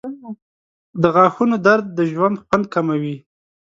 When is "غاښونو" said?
1.15-1.55